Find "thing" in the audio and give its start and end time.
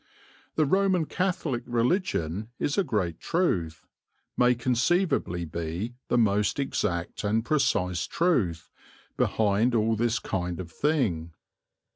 10.71-11.33